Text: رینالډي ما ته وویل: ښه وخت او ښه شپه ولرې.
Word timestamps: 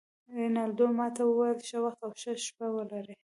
رینالډي 0.35 0.87
ما 0.97 1.07
ته 1.15 1.21
وویل: 1.25 1.57
ښه 1.67 1.77
وخت 1.85 1.99
او 2.05 2.11
ښه 2.21 2.31
شپه 2.45 2.67
ولرې. 2.75 3.15